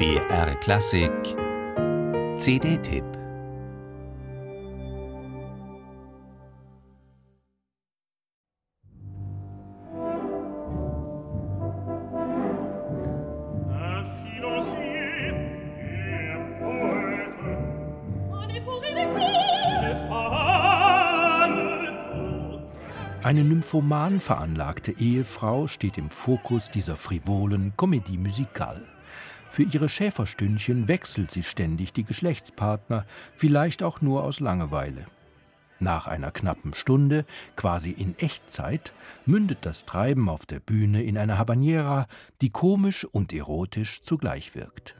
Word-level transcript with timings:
BR 0.00 0.54
Klassik 0.60 1.12
CD-Tipp 2.38 3.04
Eine 23.22 23.44
nymphoman 23.44 24.20
veranlagte 24.22 24.92
Ehefrau 24.92 25.66
steht 25.66 25.98
im 25.98 26.08
Fokus 26.08 26.70
dieser 26.70 26.96
frivolen 26.96 27.74
Comédie 27.76 28.16
musicale. 28.16 28.99
Für 29.50 29.64
ihre 29.64 29.88
Schäferstündchen 29.88 30.86
wechselt 30.86 31.30
sie 31.30 31.42
ständig 31.42 31.92
die 31.92 32.04
Geschlechtspartner, 32.04 33.04
vielleicht 33.34 33.82
auch 33.82 34.00
nur 34.00 34.22
aus 34.22 34.38
Langeweile. 34.38 35.06
Nach 35.80 36.06
einer 36.06 36.30
knappen 36.30 36.72
Stunde, 36.74 37.24
quasi 37.56 37.90
in 37.90 38.14
Echtzeit, 38.18 38.92
mündet 39.26 39.58
das 39.62 39.86
Treiben 39.86 40.28
auf 40.28 40.46
der 40.46 40.60
Bühne 40.60 41.02
in 41.02 41.18
eine 41.18 41.36
Habanera, 41.36 42.06
die 42.42 42.50
komisch 42.50 43.04
und 43.04 43.32
erotisch 43.32 44.02
zugleich 44.02 44.54
wirkt. 44.54 44.94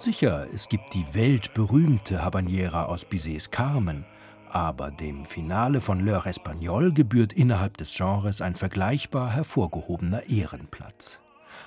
Sicher, 0.00 0.46
es 0.50 0.70
gibt 0.70 0.94
die 0.94 1.04
weltberühmte 1.12 2.24
Habanera 2.24 2.86
aus 2.86 3.04
Bizets 3.04 3.50
Carmen, 3.50 4.06
aber 4.48 4.90
dem 4.90 5.26
Finale 5.26 5.82
von 5.82 6.00
L'Heure 6.00 6.26
Espagnole 6.26 6.90
gebührt 6.94 7.34
innerhalb 7.34 7.76
des 7.76 7.94
Genres 7.94 8.40
ein 8.40 8.56
vergleichbar 8.56 9.30
hervorgehobener 9.30 10.26
Ehrenplatz. 10.26 11.20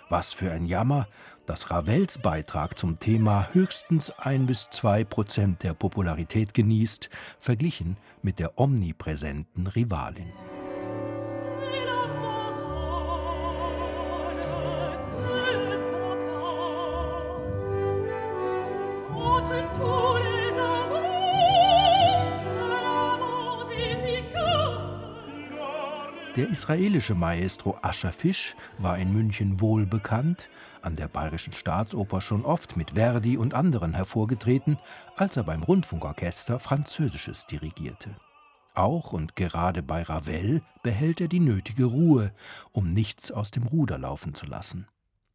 Was 0.09 0.33
für 0.33 0.51
ein 0.51 0.65
Jammer, 0.65 1.07
dass 1.45 1.69
Ravels 1.69 2.17
Beitrag 2.17 2.75
zum 2.75 2.97
Thema 2.97 3.49
höchstens 3.53 4.09
ein 4.09 4.47
bis 4.47 4.67
zwei 4.67 5.03
Prozent 5.03 5.61
der 5.61 5.75
Popularität 5.75 6.55
genießt, 6.55 7.11
verglichen 7.37 7.97
mit 8.23 8.39
der 8.39 8.57
omnipräsenten 8.57 9.67
Rivalin. 9.67 10.33
Der 26.35 26.49
israelische 26.49 27.13
Maestro 27.13 27.77
Ascher 27.83 28.11
Fisch 28.11 28.55
war 28.79 28.97
in 28.97 29.13
München 29.13 29.61
wohl 29.61 29.85
bekannt, 29.85 30.49
an 30.81 30.95
der 30.95 31.07
Bayerischen 31.07 31.53
Staatsoper 31.53 32.21
schon 32.21 32.43
oft 32.43 32.75
mit 32.75 32.91
Verdi 32.91 33.37
und 33.37 33.53
anderen 33.53 33.93
hervorgetreten, 33.93 34.79
als 35.15 35.37
er 35.37 35.43
beim 35.43 35.61
Rundfunkorchester 35.61 36.59
Französisches 36.59 37.45
dirigierte. 37.45 38.15
Auch 38.73 39.13
und 39.13 39.35
gerade 39.35 39.83
bei 39.83 40.01
Ravel 40.01 40.63
behält 40.81 41.21
er 41.21 41.27
die 41.27 41.39
nötige 41.39 41.85
Ruhe, 41.85 42.33
um 42.71 42.89
nichts 42.89 43.31
aus 43.31 43.51
dem 43.51 43.67
Ruder 43.67 43.99
laufen 43.99 44.33
zu 44.33 44.47
lassen 44.47 44.87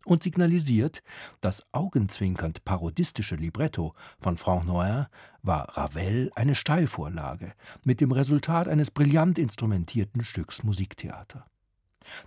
und 0.09 0.23
signalisiert, 0.23 1.03
das 1.41 1.67
augenzwinkernd 1.73 2.65
parodistische 2.65 3.37
Libretto 3.37 3.95
von 4.19 4.37
Franck 4.37 4.67
Noin 4.67 5.07
war 5.43 5.77
Ravel 5.77 6.31
eine 6.35 6.55
Steilvorlage 6.55 7.53
mit 7.85 8.01
dem 8.01 8.13
Resultat 8.13 8.69
eines 8.69 8.91
brillant 8.91 9.39
instrumentierten 9.39 10.25
Stücks 10.25 10.63
Musiktheater. 10.63 11.47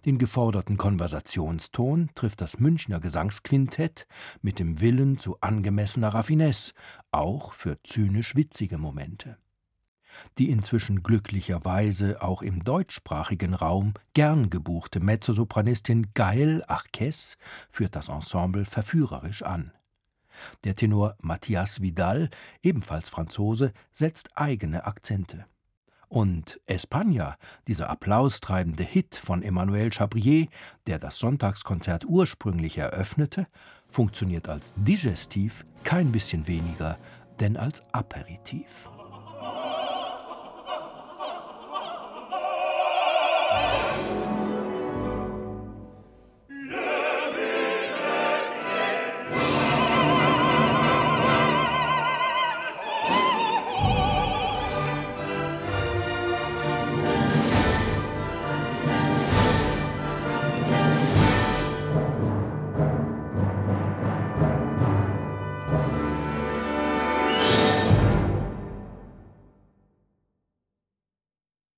Den 0.05 0.17
geforderten 0.17 0.77
Konversationston 0.77 2.11
trifft 2.13 2.41
das 2.41 2.59
Münchner 2.59 2.99
Gesangsquintett 2.99 4.07
mit 4.41 4.59
dem 4.59 4.79
Willen 4.79 5.17
zu 5.17 5.37
angemessener 5.41 6.09
Raffinesse, 6.09 6.73
auch 7.11 7.53
für 7.53 7.81
zynisch 7.83 8.35
witzige 8.35 8.77
Momente 8.77 9.37
die 10.37 10.49
inzwischen 10.49 11.03
glücklicherweise 11.03 12.21
auch 12.21 12.41
im 12.41 12.63
deutschsprachigen 12.63 13.53
Raum 13.53 13.93
gern 14.13 14.49
gebuchte 14.49 14.99
Mezzosopranistin 14.99 16.07
Gaëlle 16.13 16.67
Arquez 16.67 17.37
führt 17.69 17.95
das 17.95 18.09
Ensemble 18.09 18.65
verführerisch 18.65 19.43
an. 19.43 19.71
Der 20.63 20.75
Tenor 20.75 21.15
Matthias 21.21 21.81
Vidal, 21.81 22.29
ebenfalls 22.63 23.09
Franzose, 23.09 23.73
setzt 23.91 24.37
eigene 24.37 24.85
Akzente. 24.85 25.45
Und 26.07 26.59
España, 26.67 27.35
dieser 27.67 27.89
applaustreibende 27.89 28.83
Hit 28.83 29.15
von 29.15 29.43
Emmanuel 29.43 29.91
Chabrier, 29.93 30.47
der 30.87 30.99
das 30.99 31.19
Sonntagskonzert 31.19 32.05
ursprünglich 32.05 32.77
eröffnete, 32.77 33.47
funktioniert 33.87 34.49
als 34.49 34.73
Digestiv 34.75 35.65
kein 35.83 36.11
bisschen 36.11 36.47
weniger 36.47 36.97
denn 37.41 37.57
als 37.57 37.83
Aperitif. 37.91 38.89